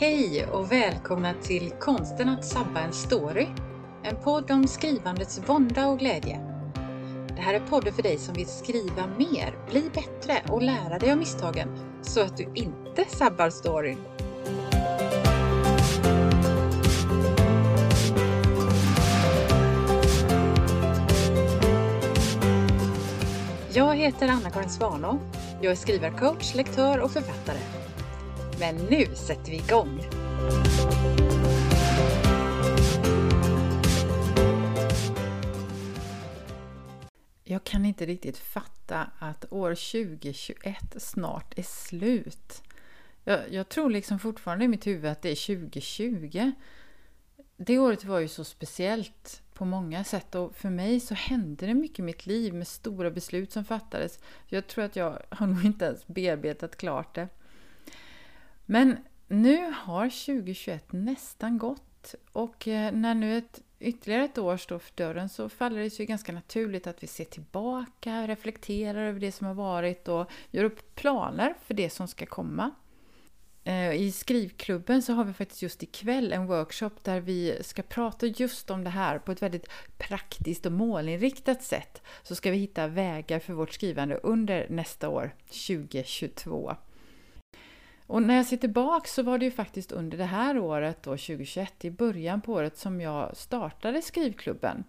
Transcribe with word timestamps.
Hej 0.00 0.46
och 0.46 0.72
välkomna 0.72 1.34
till 1.42 1.70
Konsten 1.80 2.28
att 2.28 2.44
sabba 2.44 2.80
en 2.80 2.92
story. 2.92 3.46
En 4.02 4.16
podd 4.16 4.50
om 4.50 4.66
skrivandets 4.66 5.40
vånda 5.46 5.88
och 5.88 5.98
glädje. 5.98 6.40
Det 7.28 7.42
här 7.42 7.54
är 7.54 7.60
podden 7.60 7.92
för 7.92 8.02
dig 8.02 8.18
som 8.18 8.34
vill 8.34 8.46
skriva 8.46 9.06
mer, 9.18 9.54
bli 9.70 9.90
bättre 9.94 10.42
och 10.48 10.62
lära 10.62 10.98
dig 10.98 11.12
av 11.12 11.18
misstagen 11.18 11.68
så 12.02 12.20
att 12.20 12.36
du 12.36 12.52
inte 12.54 13.04
sabbar 13.08 13.50
storyn. 13.50 13.98
Jag 23.72 23.96
heter 23.96 24.28
Anna-Karin 24.28 24.70
Svanå. 24.70 25.18
Jag 25.62 25.72
är 25.72 25.76
skrivarcoach, 25.76 26.54
lektör 26.54 27.00
och 27.00 27.10
författare. 27.10 27.79
Men 28.60 28.76
nu 28.76 29.06
sätter 29.14 29.50
vi 29.50 29.56
igång! 29.56 30.00
Jag 37.44 37.64
kan 37.64 37.84
inte 37.84 38.06
riktigt 38.06 38.38
fatta 38.38 39.10
att 39.18 39.52
år 39.52 39.70
2021 39.74 40.76
snart 40.96 41.58
är 41.58 41.62
slut. 41.62 42.62
Jag, 43.24 43.52
jag, 43.52 43.68
tror 43.68 43.90
liksom 43.90 44.18
fortfarande 44.18 44.64
i 44.64 44.68
mitt 44.68 44.86
huvud 44.86 45.10
att 45.10 45.22
det 45.22 45.30
är 45.30 45.56
2020. 45.56 46.52
Det 47.56 47.78
året 47.78 48.04
var 48.04 48.18
ju 48.18 48.28
så 48.28 48.44
speciellt 48.44 49.42
på 49.54 49.64
många 49.64 50.04
sätt 50.04 50.34
och 50.34 50.56
för 50.56 50.70
mig 50.70 51.00
så 51.00 51.14
hände 51.14 51.66
det 51.66 51.74
mycket 51.74 51.98
i 51.98 52.02
mitt 52.02 52.26
liv 52.26 52.54
med 52.54 52.68
stora 52.68 53.10
beslut 53.10 53.52
som 53.52 53.64
fattades. 53.64 54.18
Jag 54.46 54.66
tror 54.66 54.84
att 54.84 54.96
jag 54.96 55.22
har 55.28 55.46
nog 55.46 55.64
inte 55.64 55.84
ens 55.84 56.06
bearbetat 56.06 56.76
klart 56.76 57.14
det. 57.14 57.28
Men 58.70 58.96
nu 59.28 59.72
har 59.76 60.04
2021 60.04 60.92
nästan 60.92 61.58
gått 61.58 62.14
och 62.32 62.68
eh, 62.68 62.92
när 62.92 63.14
nu 63.14 63.38
ett, 63.38 63.62
ytterligare 63.80 64.24
ett 64.24 64.38
år 64.38 64.56
står 64.56 64.78
för 64.78 64.92
dörren 64.94 65.28
så 65.28 65.48
faller 65.48 65.80
det 65.80 65.90
sig 65.90 66.06
ganska 66.06 66.32
naturligt 66.32 66.86
att 66.86 67.02
vi 67.02 67.06
ser 67.06 67.24
tillbaka, 67.24 68.26
reflekterar 68.26 69.06
över 69.06 69.20
det 69.20 69.32
som 69.32 69.46
har 69.46 69.54
varit 69.54 70.08
och 70.08 70.30
gör 70.50 70.64
upp 70.64 70.94
planer 70.94 71.54
för 71.62 71.74
det 71.74 71.90
som 71.90 72.08
ska 72.08 72.26
komma. 72.26 72.70
Eh, 73.64 73.92
I 73.92 74.12
skrivklubben 74.12 75.02
så 75.02 75.12
har 75.12 75.24
vi 75.24 75.32
faktiskt 75.32 75.62
just 75.62 75.82
ikväll 75.82 76.32
en 76.32 76.46
workshop 76.46 76.90
där 77.02 77.20
vi 77.20 77.58
ska 77.62 77.82
prata 77.82 78.26
just 78.26 78.70
om 78.70 78.84
det 78.84 78.90
här 78.90 79.18
på 79.18 79.32
ett 79.32 79.42
väldigt 79.42 79.68
praktiskt 79.98 80.66
och 80.66 80.72
målinriktat 80.72 81.62
sätt. 81.62 82.02
Så 82.22 82.34
ska 82.34 82.50
vi 82.50 82.56
hitta 82.56 82.86
vägar 82.86 83.38
för 83.38 83.52
vårt 83.52 83.72
skrivande 83.72 84.16
under 84.16 84.66
nästa 84.68 85.08
år, 85.08 85.34
2022. 85.46 86.76
Och 88.10 88.22
när 88.22 88.36
jag 88.36 88.46
ser 88.46 88.56
tillbaka 88.56 89.06
så 89.06 89.22
var 89.22 89.38
det 89.38 89.44
ju 89.44 89.50
faktiskt 89.50 89.92
under 89.92 90.18
det 90.18 90.24
här 90.24 90.58
året, 90.58 91.02
då 91.02 91.10
2021, 91.10 91.84
i 91.84 91.90
början 91.90 92.40
på 92.40 92.52
året 92.52 92.78
som 92.78 93.00
jag 93.00 93.36
startade 93.36 94.02
skrivklubben. 94.02 94.84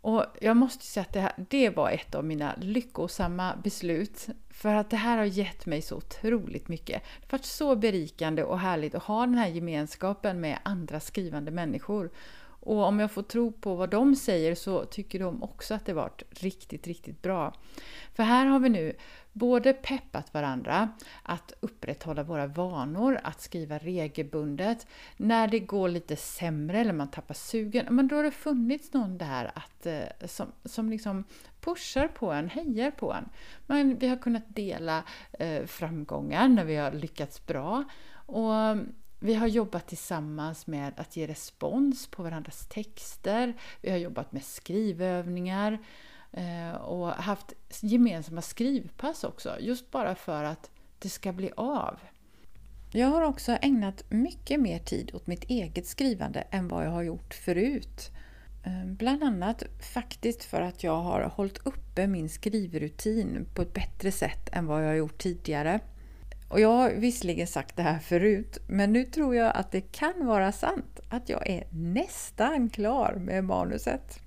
Och 0.00 0.24
jag 0.40 0.56
måste 0.56 0.84
säga 0.84 1.02
att 1.02 1.12
det, 1.12 1.20
här, 1.20 1.32
det 1.48 1.70
var 1.70 1.90
ett 1.90 2.14
av 2.14 2.24
mina 2.24 2.54
lyckosamma 2.60 3.56
beslut. 3.64 4.26
För 4.50 4.74
att 4.74 4.90
det 4.90 4.96
här 4.96 5.18
har 5.18 5.24
gett 5.24 5.66
mig 5.66 5.82
så 5.82 5.96
otroligt 5.96 6.68
mycket. 6.68 7.02
Det 7.02 7.30
har 7.30 7.38
varit 7.38 7.44
så 7.44 7.76
berikande 7.76 8.44
och 8.44 8.58
härligt 8.58 8.94
att 8.94 9.02
ha 9.02 9.20
den 9.20 9.34
här 9.34 9.48
gemenskapen 9.48 10.40
med 10.40 10.58
andra 10.62 11.00
skrivande 11.00 11.50
människor. 11.50 12.10
Och 12.60 12.84
om 12.84 13.00
jag 13.00 13.10
får 13.10 13.22
tro 13.22 13.52
på 13.52 13.74
vad 13.74 13.90
de 13.90 14.16
säger 14.16 14.54
så 14.54 14.84
tycker 14.84 15.18
de 15.18 15.42
också 15.42 15.74
att 15.74 15.86
det 15.86 15.92
varit 15.92 16.22
riktigt, 16.30 16.86
riktigt 16.86 17.22
bra. 17.22 17.54
För 18.14 18.22
här 18.22 18.46
har 18.46 18.58
vi 18.58 18.68
nu 18.68 18.96
både 19.32 19.72
peppat 19.72 20.34
varandra 20.34 20.88
att 21.22 21.52
upprätthålla 21.60 22.22
våra 22.22 22.46
vanor, 22.46 23.20
att 23.24 23.40
skriva 23.40 23.78
regelbundet. 23.78 24.86
När 25.16 25.48
det 25.48 25.58
går 25.58 25.88
lite 25.88 26.16
sämre 26.16 26.78
eller 26.78 26.92
man 26.92 27.10
tappar 27.10 27.34
sugen, 27.34 27.86
men 27.90 28.08
då 28.08 28.16
har 28.16 28.24
det 28.24 28.30
funnits 28.30 28.92
någon 28.92 29.18
där 29.18 29.50
att, 29.54 29.86
eh, 29.86 30.26
som, 30.26 30.46
som 30.64 30.90
liksom 30.90 31.24
pushar 31.60 32.08
på 32.08 32.32
en, 32.32 32.48
hejar 32.48 32.90
på 32.90 33.12
en. 33.12 33.28
Men 33.66 33.98
vi 33.98 34.08
har 34.08 34.16
kunnat 34.16 34.44
dela 34.48 35.02
eh, 35.32 35.64
framgångar 35.66 36.48
när 36.48 36.64
vi 36.64 36.76
har 36.76 36.92
lyckats 36.92 37.46
bra. 37.46 37.84
Och 38.26 38.76
vi 39.20 39.34
har 39.34 39.46
jobbat 39.46 39.86
tillsammans 39.86 40.66
med 40.66 40.92
att 40.96 41.16
ge 41.16 41.26
respons 41.26 42.06
på 42.06 42.22
varandras 42.22 42.66
texter. 42.66 43.54
Vi 43.80 43.90
har 43.90 43.98
jobbat 43.98 44.32
med 44.32 44.44
skrivövningar. 44.44 45.78
Eh, 46.32 46.74
och 46.74 47.08
haft 47.08 47.52
gemensamma 47.80 48.42
skrivpass 48.42 49.24
också, 49.24 49.56
just 49.60 49.90
bara 49.90 50.14
för 50.14 50.44
att 50.44 50.70
det 50.98 51.08
ska 51.08 51.32
bli 51.32 51.50
av. 51.56 51.98
Jag 52.92 53.06
har 53.06 53.22
också 53.22 53.52
ägnat 53.52 54.04
mycket 54.10 54.60
mer 54.60 54.78
tid 54.78 55.10
åt 55.14 55.26
mitt 55.26 55.44
eget 55.44 55.86
skrivande 55.86 56.40
än 56.50 56.68
vad 56.68 56.86
jag 56.86 56.90
har 56.90 57.02
gjort 57.02 57.34
förut. 57.34 58.10
Eh, 58.64 58.86
bland 58.86 59.22
annat 59.22 59.62
faktiskt 59.94 60.44
för 60.44 60.60
att 60.60 60.82
jag 60.82 60.96
har 60.96 61.22
hållit 61.22 61.66
uppe 61.66 62.06
min 62.06 62.28
skrivrutin 62.28 63.46
på 63.54 63.62
ett 63.62 63.74
bättre 63.74 64.12
sätt 64.12 64.48
än 64.52 64.66
vad 64.66 64.82
jag 64.82 64.88
har 64.88 64.94
gjort 64.94 65.18
tidigare. 65.18 65.80
Och 66.50 66.60
jag 66.60 66.72
har 66.72 66.90
visserligen 66.90 67.46
sagt 67.46 67.76
det 67.76 67.82
här 67.82 67.98
förut, 67.98 68.58
men 68.66 68.92
nu 68.92 69.04
tror 69.04 69.34
jag 69.34 69.56
att 69.56 69.72
det 69.72 69.80
kan 69.80 70.26
vara 70.26 70.52
sant 70.52 71.00
att 71.08 71.28
jag 71.28 71.48
är 71.48 71.66
nästan 71.70 72.70
klar 72.70 73.14
med 73.14 73.44
manuset. 73.44 74.20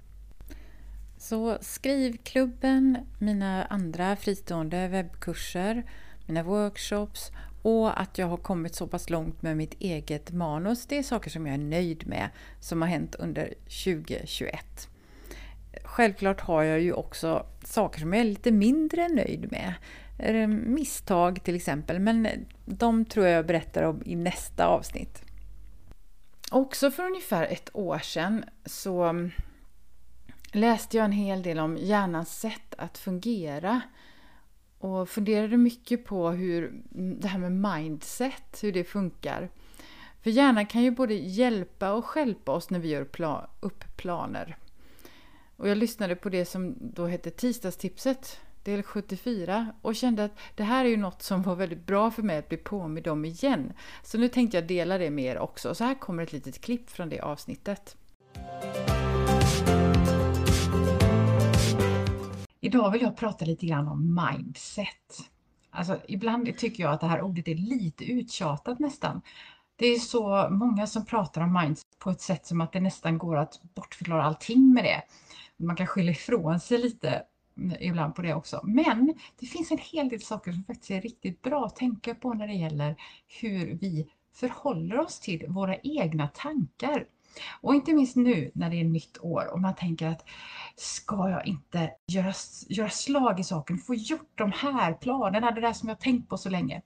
Så 1.18 1.58
skrivklubben, 1.62 2.98
mina 3.20 3.66
andra 3.66 4.16
fristående 4.16 4.88
webbkurser, 4.88 5.84
mina 6.26 6.44
workshops 6.44 7.32
och 7.62 8.02
att 8.02 8.18
jag 8.18 8.28
har 8.28 8.38
kommit 8.38 8.76
så 8.76 8.88
pass 8.88 9.10
långt 9.10 9.42
med 9.42 9.58
mitt 9.58 9.82
eget 9.82 10.32
manus, 10.32 10.86
det 10.86 10.98
är 10.98 11.04
saker 11.04 11.30
som 11.30 11.48
jag 11.48 11.54
är 11.54 11.60
nöjd 11.60 12.08
med 12.08 12.30
som 12.60 12.82
har 12.82 12.90
hänt 12.90 13.16
under 13.16 13.54
2021. 13.84 14.90
Självklart 15.84 16.42
har 16.42 16.64
jag 16.64 16.80
ju 16.80 16.94
också 16.94 17.46
saker 17.64 18.00
som 18.00 18.14
jag 18.14 18.22
är 18.22 18.26
lite 18.26 18.52
mindre 18.52 19.08
nöjd 19.08 19.52
med. 19.52 19.74
Misstag 20.66 21.44
till 21.44 21.56
exempel, 21.56 22.00
men 22.00 22.28
de 22.66 23.06
tror 23.06 23.26
jag 23.26 23.38
jag 23.38 23.46
berättar 23.46 23.84
om 23.84 24.02
i 24.06 24.16
nästa 24.16 24.66
avsnitt. 24.66 25.22
Också 26.52 26.92
för 26.92 27.04
ungefär 27.04 27.46
ett 27.46 27.70
år 27.74 28.00
sedan 28.00 28.46
så 28.66 29.30
läste 30.52 30.98
jag 30.98 31.06
en 31.06 31.12
hel 31.12 31.44
del 31.44 31.60
om 31.60 31.78
hjärnans 31.78 32.40
sätt 32.40 32.76
att 32.78 32.98
fungera 32.98 33.82
och 34.80 35.10
funderade 35.10 35.58
mycket 35.58 36.06
på 36.06 36.30
hur 36.30 36.74
det 37.22 37.28
här 37.28 37.40
med 37.40 37.52
mindset, 37.52 38.60
hur 38.62 38.72
det 38.72 38.84
funkar. 38.84 39.50
För 40.22 40.30
hjärnan 40.30 40.66
kan 40.66 40.84
ju 40.84 40.92
både 40.92 41.14
hjälpa 41.14 41.94
och 41.94 42.06
skälpa 42.06 42.52
oss 42.52 42.70
när 42.70 42.80
vi 42.80 42.90
gör 42.90 43.04
pla 43.04 43.50
upp 43.60 43.98
planer. 43.98 44.58
Och 45.64 45.70
jag 45.70 45.78
lyssnade 45.78 46.16
på 46.16 46.30
det 46.30 46.46
som 46.46 46.76
då 46.80 47.08
hette 47.08 47.32
Tisdagstipset, 47.32 48.40
del 48.64 48.84
74, 48.84 49.74
och 49.82 49.96
kände 49.96 50.24
att 50.24 50.40
det 50.56 50.64
här 50.64 50.86
är 50.86 50.90
ju 50.90 50.98
något 50.98 51.22
som 51.22 51.42
var 51.42 51.56
väldigt 51.56 51.86
bra 51.86 52.12
för 52.12 52.24
mig 52.24 52.38
att 52.38 52.50
bli 52.50 52.58
påmind 52.58 53.08
om 53.08 53.26
igen. 53.26 53.74
Så 54.04 54.18
nu 54.18 54.28
tänkte 54.28 54.58
jag 54.58 54.68
dela 54.68 54.98
det 54.98 55.10
med 55.10 55.26
er 55.26 55.38
också. 55.38 55.76
Så 55.76 55.84
här 55.84 56.00
kommer 56.00 56.24
ett 56.24 56.34
litet 56.34 56.62
klipp 56.62 56.90
från 56.90 57.10
det 57.10 57.20
avsnittet. 57.20 57.98
Idag 62.60 62.92
vill 62.92 63.02
jag 63.02 63.18
prata 63.18 63.46
lite 63.46 63.66
grann 63.66 63.88
om 63.88 64.20
mindset. 64.32 65.30
Alltså, 65.70 66.00
ibland 66.08 66.58
tycker 66.58 66.84
jag 66.84 66.94
att 66.94 67.02
det 67.02 67.08
här 67.08 67.22
ordet 67.22 67.48
är 67.48 67.56
lite 67.56 68.06
uttjatat 68.06 68.80
nästan. 68.80 69.22
Det 69.84 69.88
är 69.88 70.00
så 70.00 70.50
många 70.50 70.88
som 70.88 71.06
pratar 71.06 71.42
om 71.42 71.54
mindset 71.54 72.00
på 72.00 72.10
ett 72.10 72.22
sätt 72.22 72.46
som 72.46 72.62
att 72.62 72.72
det 72.72 72.80
nästan 72.80 73.18
går 73.18 73.38
att 73.38 73.62
bortförklara 73.76 74.24
allting 74.24 74.74
med 74.74 74.84
det. 74.84 75.02
Man 75.58 75.76
kan 75.76 75.88
skylla 75.88 76.12
ifrån 76.12 76.60
sig 76.60 76.78
lite 76.78 77.24
ibland 77.80 78.16
på 78.16 78.22
det 78.22 78.34
också. 78.34 78.62
Men 78.64 79.14
det 79.40 79.46
finns 79.46 79.72
en 79.72 79.78
hel 79.78 80.10
del 80.10 80.22
saker 80.22 80.52
som 80.52 80.64
faktiskt 80.64 80.92
är 80.92 81.02
riktigt 81.02 81.42
bra 81.42 81.66
att 81.66 81.76
tänka 81.76 82.16
på 82.16 82.34
när 82.34 82.48
det 82.48 82.54
gäller 82.54 82.96
hur 83.42 83.78
vi 83.82 84.08
förhåller 84.36 85.00
oss 85.00 85.20
till 85.20 85.46
våra 85.48 85.78
egna 85.78 86.28
tankar. 86.28 87.06
Och 87.62 87.76
inte 87.76 87.94
minst 87.94 88.16
nu 88.16 88.52
när 88.56 88.70
det 88.70 88.80
är 88.80 88.84
nytt 88.84 89.18
år 89.22 89.54
och 89.54 89.62
man 89.62 89.76
tänker 89.76 90.08
att 90.08 90.26
ska 90.76 91.30
jag 91.30 91.48
inte 91.48 91.92
göra, 92.08 92.34
göra 92.70 92.90
slag 92.90 93.40
i 93.40 93.44
saken, 93.44 93.78
få 93.78 93.96
gjort 93.96 94.32
de 94.36 94.52
här 94.52 94.94
planerna, 94.94 95.52
det 95.52 95.62
där 95.62 95.74
som 95.74 95.90
jag 95.90 96.00
tänkt 96.00 96.30
på 96.30 96.38
så 96.38 96.50
länge. 96.50 96.82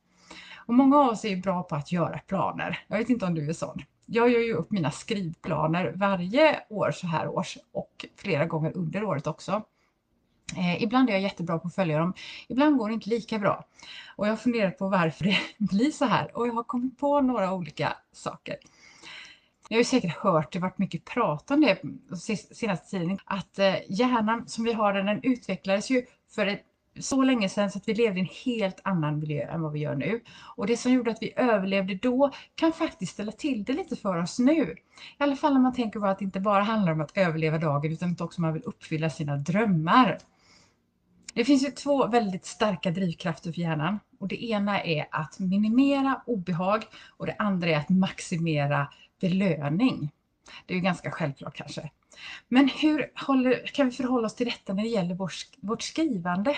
Och 0.67 0.73
många 0.73 0.97
av 0.97 1.09
oss 1.09 1.25
är 1.25 1.35
bra 1.35 1.63
på 1.63 1.75
att 1.75 1.91
göra 1.91 2.19
planer. 2.19 2.79
Jag 2.87 2.97
vet 2.97 3.09
inte 3.09 3.25
om 3.25 3.35
du 3.35 3.49
är 3.49 3.53
sån. 3.53 3.83
Jag 4.05 4.29
gör 4.29 4.39
ju 4.39 4.53
upp 4.53 4.71
mina 4.71 4.91
skrivplaner 4.91 5.93
varje 5.95 6.59
år 6.69 6.91
så 6.91 7.07
här 7.07 7.27
års 7.27 7.57
och 7.71 8.05
flera 8.15 8.45
gånger 8.45 8.77
under 8.77 9.03
året 9.03 9.27
också. 9.27 9.63
Eh, 10.57 10.83
ibland 10.83 11.09
är 11.09 11.13
jag 11.13 11.21
jättebra 11.21 11.59
på 11.59 11.67
att 11.67 11.75
följa 11.75 11.99
dem, 11.99 12.13
ibland 12.47 12.77
går 12.77 12.87
det 12.87 12.93
inte 12.93 13.09
lika 13.09 13.39
bra. 13.39 13.65
Och 14.15 14.27
jag 14.27 14.31
har 14.31 14.37
funderat 14.37 14.77
på 14.77 14.89
varför 14.89 15.25
det 15.25 15.37
blir 15.57 15.91
så 15.91 16.05
här 16.05 16.37
och 16.37 16.47
jag 16.47 16.53
har 16.53 16.63
kommit 16.63 16.97
på 16.97 17.21
några 17.21 17.53
olika 17.53 17.93
saker. 18.11 18.55
Ni 19.69 19.75
har 19.75 19.81
ju 19.81 19.85
säkert 19.85 20.17
hört, 20.17 20.51
det 20.51 20.59
varit 20.59 20.77
mycket 20.77 21.05
prat 21.05 21.51
om 21.51 21.61
det 21.61 21.81
senaste 22.55 22.89
tiden, 22.89 23.19
att 23.25 23.59
eh, 23.59 23.75
hjärnan 23.89 24.47
som 24.47 24.63
vi 24.63 24.73
har 24.73 24.93
den, 24.93 25.05
den 25.05 25.19
utvecklades 25.23 25.89
ju 25.89 26.05
för 26.29 26.59
så 26.99 27.21
länge 27.21 27.49
sedan 27.49 27.71
så 27.71 27.77
att 27.77 27.87
vi 27.87 27.93
levde 27.93 28.19
i 28.19 28.21
en 28.21 28.29
helt 28.45 28.79
annan 28.83 29.19
miljö 29.19 29.47
än 29.47 29.61
vad 29.61 29.71
vi 29.71 29.79
gör 29.79 29.95
nu. 29.95 30.21
Och 30.55 30.67
det 30.67 30.77
som 30.77 30.93
gjorde 30.93 31.11
att 31.11 31.21
vi 31.21 31.33
överlevde 31.35 31.95
då 31.95 32.31
kan 32.55 32.73
faktiskt 32.73 33.13
ställa 33.13 33.31
till 33.31 33.63
det 33.63 33.73
lite 33.73 33.95
för 33.95 34.17
oss 34.17 34.39
nu. 34.39 34.75
I 35.19 35.23
alla 35.23 35.35
fall 35.35 35.53
när 35.53 35.61
man 35.61 35.73
tänker 35.73 35.99
på 35.99 36.05
att 36.05 36.19
det 36.19 36.25
inte 36.25 36.39
bara 36.39 36.63
handlar 36.63 36.91
om 36.91 37.01
att 37.01 37.17
överleva 37.17 37.57
dagen 37.57 37.91
utan 37.91 38.11
att 38.11 38.21
också 38.21 38.41
man 38.41 38.53
vill 38.53 38.63
uppfylla 38.63 39.09
sina 39.09 39.37
drömmar. 39.37 40.17
Det 41.33 41.45
finns 41.45 41.65
ju 41.65 41.71
två 41.71 42.07
väldigt 42.07 42.45
starka 42.45 42.91
drivkrafter 42.91 43.51
för 43.51 43.61
hjärnan 43.61 43.99
och 44.19 44.27
det 44.27 44.43
ena 44.43 44.83
är 44.83 45.07
att 45.11 45.39
minimera 45.39 46.21
obehag 46.25 46.83
och 47.17 47.25
det 47.25 47.35
andra 47.39 47.69
är 47.69 47.77
att 47.77 47.89
maximera 47.89 48.87
belöning. 49.21 50.11
Det 50.65 50.73
är 50.73 50.75
ju 50.75 50.83
ganska 50.83 51.11
självklart 51.11 51.55
kanske. 51.55 51.89
Men 52.47 52.69
hur 52.69 53.11
håller, 53.27 53.67
kan 53.67 53.85
vi 53.89 53.91
förhålla 53.91 54.25
oss 54.25 54.35
till 54.35 54.45
detta 54.45 54.73
när 54.73 54.83
det 54.83 54.89
gäller 54.89 55.15
vår, 55.15 55.31
vårt 55.57 55.81
skrivande? 55.81 56.55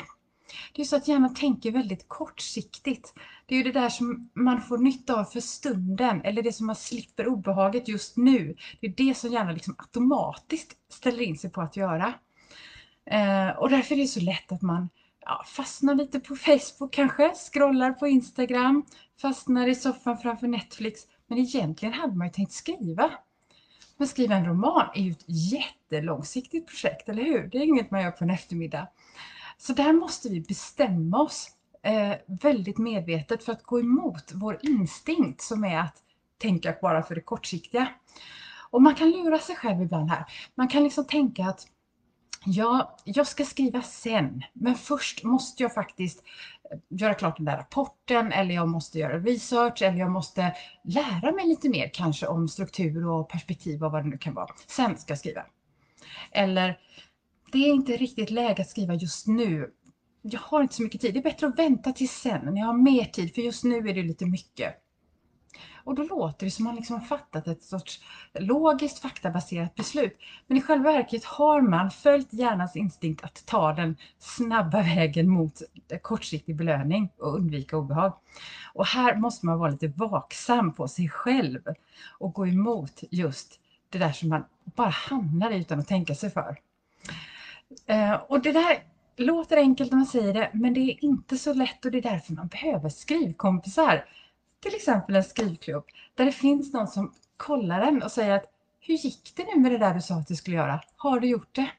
Det 0.74 0.81
är 0.81 0.86
så 0.86 0.96
att 0.96 1.07
hjärnan 1.07 1.34
tänker 1.34 1.72
väldigt 1.72 2.07
kortsiktigt. 2.07 3.13
Det 3.46 3.56
är 3.56 3.57
ju 3.57 3.63
det 3.63 3.80
där 3.80 3.90
som 3.90 4.30
man 4.34 4.62
får 4.62 4.78
nytta 4.78 5.19
av 5.19 5.24
för 5.24 5.40
stunden 5.40 6.22
eller 6.22 6.42
det 6.42 6.54
som 6.54 6.68
man 6.68 6.75
slipper 6.75 7.28
obehaget 7.28 7.88
just 7.88 8.18
nu. 8.18 8.56
Det 8.81 8.88
är 8.88 8.94
det 8.98 9.18
som 9.18 9.31
hjärnan 9.31 9.54
liksom 9.54 9.75
automatiskt 9.78 10.78
ställer 10.90 11.22
in 11.22 11.38
sig 11.38 11.50
på 11.50 11.62
att 11.62 11.78
göra. 11.78 12.13
Eh, 13.06 13.50
och 13.50 13.69
därför 13.69 13.96
är 13.96 14.00
det 14.00 14.07
så 14.07 14.19
lätt 14.19 14.51
att 14.51 14.62
man 14.62 14.90
ja, 15.19 15.44
fastnar 15.48 15.96
lite 15.96 16.19
på 16.19 16.36
Facebook 16.36 16.94
kanske, 16.94 17.34
scrollar 17.51 17.92
på 17.92 18.07
Instagram, 18.07 18.86
fastnar 19.22 19.68
i 19.68 19.75
soffan 19.75 20.18
framför 20.18 20.48
Netflix. 20.48 21.01
Men 21.28 21.38
egentligen 21.38 21.94
hade 21.94 22.16
man 22.16 22.28
ju 22.28 22.34
tänkt 22.34 22.51
skriva. 22.51 23.12
Men 23.98 24.07
skriva 24.07 24.36
en 24.36 24.46
roman 24.46 24.90
är 24.96 25.01
ju 25.01 25.12
ett 25.12 25.25
jättelångsiktigt 25.28 26.68
projekt, 26.68 27.10
eller 27.10 27.24
hur? 27.24 27.48
Det 27.48 27.57
är 27.57 27.62
inget 27.62 27.92
man 27.92 28.01
gör 28.01 28.12
på 28.12 28.24
en 28.24 28.30
eftermiddag. 28.30 28.88
Så 29.61 29.73
där 29.73 29.94
måste 29.94 30.29
vi 30.29 30.41
bestämma 30.41 31.21
oss 31.21 31.47
eh, 31.83 32.13
väldigt 32.27 32.77
medvetet 32.77 33.44
för 33.44 33.51
att 33.51 33.63
gå 33.63 33.79
emot 33.79 34.31
vår 34.33 34.59
instinkt 34.61 35.41
som 35.41 35.63
är 35.63 35.77
att 35.79 35.95
tänka 36.38 36.75
bara 36.81 37.03
för 37.03 37.15
det 37.15 37.21
kortsiktiga. 37.21 37.88
Och 38.69 38.81
man 38.81 38.95
kan 38.95 39.09
lura 39.09 39.39
sig 39.39 39.56
själv 39.56 39.81
ibland 39.81 40.09
här. 40.09 40.25
Man 40.56 40.67
kan 40.67 40.83
liksom 40.83 41.06
tänka 41.06 41.45
att 41.45 41.67
ja, 42.45 42.97
jag 43.03 43.27
ska 43.27 43.45
skriva 43.45 43.81
sen, 43.81 44.44
men 44.53 44.75
först 44.75 45.23
måste 45.23 45.63
jag 45.63 45.73
faktiskt 45.73 46.23
eh, 46.71 46.79
göra 46.89 47.13
klart 47.13 47.38
den 47.38 47.45
där 47.45 47.57
rapporten 47.57 48.31
eller 48.31 48.55
jag 48.55 48.67
måste 48.69 49.00
göra 49.00 49.19
research 49.19 49.81
eller 49.81 49.97
jag 49.97 50.12
måste 50.12 50.55
lära 50.83 51.31
mig 51.31 51.47
lite 51.47 51.69
mer 51.69 51.89
kanske 51.94 52.27
om 52.27 52.47
struktur 52.47 53.07
och 53.07 53.29
perspektiv 53.29 53.83
och 53.83 53.91
vad 53.91 54.03
det 54.03 54.09
nu 54.09 54.17
kan 54.17 54.33
vara. 54.33 54.50
Sen 54.67 54.97
ska 54.97 55.12
jag 55.12 55.19
skriva. 55.19 55.45
Eller 56.31 56.79
det 57.51 57.57
är 57.57 57.74
inte 57.74 57.98
riktigt 57.98 58.30
läge 58.30 58.62
att 58.62 58.69
skriva 58.69 58.94
just 58.94 59.28
nu. 59.28 59.72
Jag 60.22 60.40
har 60.40 60.62
inte 60.62 60.75
så 60.75 60.84
mycket 60.84 61.01
tid. 61.01 61.13
Det 61.13 61.19
är 61.19 61.24
bättre 61.24 61.48
att 61.48 61.60
vänta 61.60 61.92
till 61.92 62.10
sen 62.10 62.46
när 62.46 62.60
jag 62.60 62.66
har 62.66 62.78
mer 62.78 63.06
tid 63.06 63.36
för 63.36 63.42
just 63.42 63.63
nu 63.63 63.78
är 63.78 63.94
det 63.94 64.04
lite 64.04 64.25
mycket. 64.25 64.75
Och 65.84 65.96
då 65.96 66.04
låter 66.04 66.46
det 66.46 66.51
som 66.51 66.68
att 66.68 66.72
man 66.72 66.75
liksom 66.75 67.00
har 67.00 67.06
fattat 67.06 67.48
ett 67.48 67.63
sorts 67.63 68.00
logiskt 68.34 69.00
faktabaserat 69.00 69.75
beslut. 69.75 70.18
Men 70.48 70.57
i 70.57 70.62
själva 70.62 70.92
verket 70.92 71.25
har 71.25 71.62
man 71.62 71.92
följt 71.92 72.34
hjärnans 72.34 72.75
instinkt 72.75 73.24
att 73.24 73.46
ta 73.46 73.74
den 73.74 73.98
snabba 74.19 74.81
vägen 74.81 75.30
mot 75.30 75.62
kortsiktig 76.01 76.56
belöning 76.56 77.10
och 77.18 77.36
undvika 77.36 77.78
obehag. 77.78 78.13
Och 78.74 78.86
här 78.86 79.16
måste 79.16 79.46
man 79.46 79.60
vara 79.60 79.72
lite 79.72 79.88
vaksam 79.88 80.74
på 80.74 80.88
sig 80.88 81.10
själv 81.10 81.62
och 82.19 82.34
gå 82.34 82.48
emot 82.48 83.04
just 83.12 83.60
det 83.90 83.98
där 83.98 84.12
som 84.12 84.30
man 84.30 84.46
bara 84.66 84.90
hamnar 84.90 85.51
i 85.51 85.60
utan 85.60 85.80
att 85.80 85.88
tänka 85.88 86.16
sig 86.16 86.30
för. 86.31 86.57
Eh, 87.86 88.13
och 88.13 88.42
det 88.42 88.51
där 88.51 88.83
låter 89.18 89.57
enkelt 89.57 89.92
när 89.92 89.98
man 89.98 90.06
säger 90.06 90.33
det, 90.33 90.50
men 90.54 90.74
det 90.74 90.80
är 90.80 91.04
inte 91.04 91.38
så 91.38 91.54
lätt 91.54 91.86
och 91.86 91.92
det 91.92 91.98
är 91.98 92.01
därför 92.01 92.33
man 92.33 92.48
behöver 92.48 92.89
skrivkompisar. 92.89 94.06
Till 94.60 94.75
exempel 94.75 95.16
en 95.16 95.24
skrivklubb 95.24 95.83
där 96.16 96.25
det 96.25 96.31
finns 96.31 96.74
någon 96.74 96.88
som 96.88 97.13
kollar 97.38 97.81
en 97.81 98.04
och 98.04 98.12
säger 98.12 98.31
att 98.36 98.45
hur 98.80 98.94
gick 98.94 99.33
det 99.36 99.45
nu 99.56 99.62
med 99.62 99.71
det 99.71 99.77
där 99.77 99.94
du 99.94 100.01
sa 100.01 100.16
att 100.16 100.27
du 100.27 100.36
skulle 100.36 100.56
göra? 100.56 100.81
Har 100.95 101.19
du 101.19 101.27
gjort 101.27 101.56
det? 101.56 101.69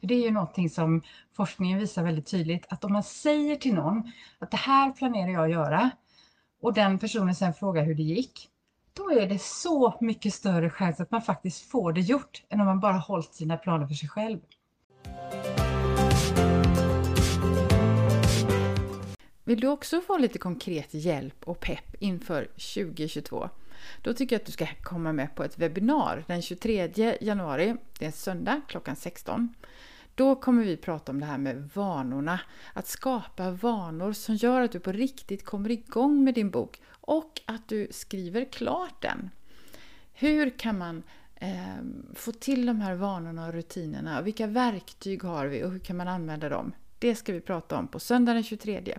Det 0.00 0.14
är 0.14 0.18
ju 0.18 0.30
någonting 0.30 0.70
som 0.70 1.02
forskningen 1.36 1.78
visar 1.78 2.02
väldigt 2.02 2.26
tydligt 2.26 2.66
att 2.68 2.84
om 2.84 2.92
man 2.92 3.02
säger 3.02 3.56
till 3.56 3.74
någon 3.74 4.12
att 4.38 4.50
det 4.50 4.56
här 4.56 4.92
planerar 4.92 5.28
jag 5.28 5.44
att 5.44 5.50
göra 5.50 5.90
och 6.62 6.74
den 6.74 6.98
personen 6.98 7.34
sen 7.34 7.54
frågar 7.54 7.84
hur 7.84 7.94
det 7.94 8.02
gick, 8.02 8.48
då 8.92 9.10
är 9.10 9.26
det 9.26 9.42
så 9.42 9.94
mycket 10.00 10.34
större 10.34 10.70
chans 10.70 11.00
att 11.00 11.10
man 11.10 11.22
faktiskt 11.22 11.70
får 11.70 11.92
det 11.92 12.00
gjort 12.00 12.42
än 12.48 12.60
om 12.60 12.66
man 12.66 12.80
bara 12.80 12.96
hållit 12.96 13.34
sina 13.34 13.56
planer 13.56 13.86
för 13.86 13.94
sig 13.94 14.08
själv. 14.08 14.40
Vill 19.50 19.60
du 19.60 19.68
också 19.68 20.00
få 20.00 20.18
lite 20.18 20.38
konkret 20.38 20.94
hjälp 20.94 21.48
och 21.48 21.60
pepp 21.60 21.94
inför 21.98 22.44
2022? 22.44 23.48
Då 24.02 24.14
tycker 24.14 24.36
jag 24.36 24.40
att 24.40 24.46
du 24.46 24.52
ska 24.52 24.66
komma 24.82 25.12
med 25.12 25.34
på 25.34 25.44
ett 25.44 25.58
webbinar 25.58 26.24
den 26.26 26.42
23 26.42 27.16
januari. 27.20 27.76
Det 27.98 28.04
är 28.04 28.06
en 28.06 28.12
söndag 28.12 28.60
klockan 28.68 28.96
16. 28.96 29.54
Då 30.14 30.36
kommer 30.36 30.64
vi 30.64 30.76
prata 30.76 31.12
om 31.12 31.20
det 31.20 31.26
här 31.26 31.38
med 31.38 31.70
vanorna. 31.74 32.40
Att 32.72 32.86
skapa 32.86 33.50
vanor 33.50 34.12
som 34.12 34.34
gör 34.34 34.60
att 34.60 34.72
du 34.72 34.80
på 34.80 34.92
riktigt 34.92 35.44
kommer 35.44 35.70
igång 35.70 36.24
med 36.24 36.34
din 36.34 36.50
bok 36.50 36.80
och 36.90 37.40
att 37.46 37.68
du 37.68 37.88
skriver 37.90 38.44
klart 38.44 39.02
den. 39.02 39.30
Hur 40.12 40.58
kan 40.58 40.78
man 40.78 41.02
eh, 41.34 41.76
få 42.14 42.32
till 42.32 42.66
de 42.66 42.80
här 42.80 42.94
vanorna 42.94 43.46
och 43.46 43.52
rutinerna? 43.52 44.22
Vilka 44.22 44.46
verktyg 44.46 45.22
har 45.22 45.46
vi 45.46 45.64
och 45.64 45.70
hur 45.70 45.78
kan 45.78 45.96
man 45.96 46.08
använda 46.08 46.48
dem? 46.48 46.72
Det 46.98 47.14
ska 47.14 47.32
vi 47.32 47.40
prata 47.40 47.78
om 47.78 47.88
på 47.88 47.98
söndag 47.98 48.34
den 48.34 48.42
23. 48.42 48.98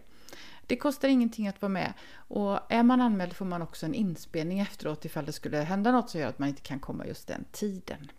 Det 0.71 0.77
kostar 0.77 1.07
ingenting 1.07 1.47
att 1.47 1.61
vara 1.61 1.69
med 1.69 1.93
och 2.15 2.59
är 2.69 2.83
man 2.83 3.01
anmäld 3.01 3.33
får 3.33 3.45
man 3.45 3.61
också 3.61 3.85
en 3.85 3.93
inspelning 3.93 4.59
efteråt 4.59 5.05
ifall 5.05 5.25
det 5.25 5.31
skulle 5.31 5.57
hända 5.57 5.91
något 5.91 6.09
som 6.09 6.19
gör 6.19 6.27
att 6.27 6.39
man 6.39 6.49
inte 6.49 6.61
kan 6.61 6.79
komma 6.79 7.07
just 7.07 7.27
den 7.27 7.45
tiden. 7.51 8.11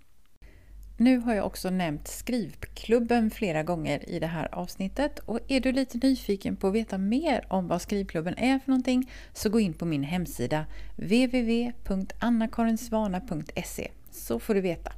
Nu 0.96 1.18
har 1.18 1.34
jag 1.34 1.46
också 1.46 1.70
nämnt 1.70 2.08
Skrivklubben 2.08 3.30
flera 3.30 3.62
gånger 3.62 4.08
i 4.08 4.18
det 4.18 4.26
här 4.26 4.54
avsnittet 4.54 5.18
och 5.18 5.40
är 5.48 5.60
du 5.60 5.72
lite 5.72 5.98
nyfiken 6.02 6.56
på 6.56 6.68
att 6.68 6.74
veta 6.74 6.98
mer 6.98 7.46
om 7.48 7.68
vad 7.68 7.82
Skrivklubben 7.82 8.38
är 8.38 8.58
för 8.58 8.70
någonting 8.70 9.10
så 9.32 9.48
gå 9.48 9.60
in 9.60 9.74
på 9.74 9.84
min 9.84 10.04
hemsida 10.04 10.66
www.annakarinsvana.se 10.96 13.90
så 14.10 14.38
får 14.38 14.54
du 14.54 14.60
veta. 14.60 14.92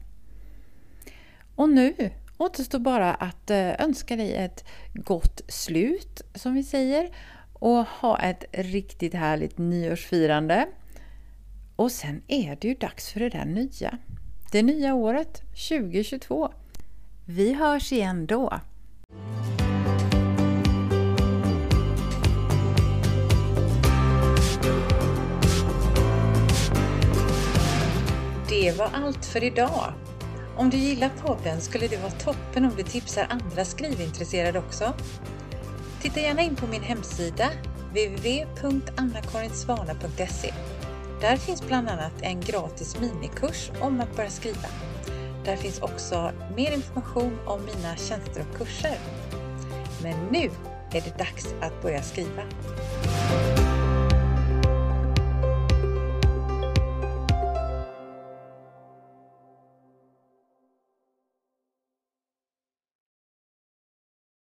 Och 1.54 1.68
nu 1.68 2.10
återstår 2.36 2.78
bara 2.78 3.14
att 3.14 3.50
eh, 3.50 3.80
önska 3.80 4.16
dig 4.16 4.34
ett 4.34 4.64
gott 4.94 5.40
slut 5.48 6.22
som 6.34 6.54
vi 6.54 6.62
säger 6.62 7.10
och 7.64 7.86
ha 7.86 8.18
ett 8.18 8.44
riktigt 8.52 9.14
härligt 9.14 9.58
nyårsfirande. 9.58 10.66
Och 11.76 11.92
sen 11.92 12.22
är 12.28 12.58
det 12.60 12.68
ju 12.68 12.74
dags 12.74 13.12
för 13.12 13.20
det 13.20 13.28
där 13.28 13.44
nya. 13.44 13.98
Det 14.52 14.62
nya 14.62 14.94
året 14.94 15.42
2022. 15.68 16.52
Vi 17.24 17.52
hörs 17.54 17.92
igen 17.92 18.26
då! 18.26 18.60
Det 28.48 28.78
var 28.78 28.90
allt 28.92 29.24
för 29.24 29.44
idag. 29.44 29.92
Om 30.56 30.70
du 30.70 30.76
gillar 30.76 31.08
podden 31.08 31.60
skulle 31.60 31.88
det 31.88 31.96
vara 31.96 32.10
toppen 32.10 32.64
om 32.64 32.72
du 32.76 32.82
tipsar 32.82 33.26
andra 33.30 33.64
skrivintresserade 33.64 34.58
också. 34.58 34.94
Titta 36.04 36.20
gärna 36.20 36.42
in 36.42 36.56
på 36.56 36.66
min 36.66 36.82
hemsida 36.82 37.50
www.annakarinsvana.se. 37.88 40.52
Där 41.20 41.36
finns 41.36 41.66
bland 41.66 41.88
annat 41.88 42.12
en 42.20 42.40
gratis 42.40 42.96
minikurs 43.00 43.70
om 43.80 44.00
att 44.00 44.16
börja 44.16 44.30
skriva. 44.30 44.68
Där 45.44 45.56
finns 45.56 45.80
också 45.80 46.32
mer 46.56 46.72
information 46.72 47.38
om 47.46 47.60
mina 47.64 47.96
tjänster 47.96 48.44
och 48.50 48.56
kurser. 48.58 48.98
Men 50.02 50.26
nu 50.32 50.50
är 50.92 51.00
det 51.00 51.18
dags 51.18 51.54
att 51.60 51.82
börja 51.82 52.02
skriva. 52.02 52.42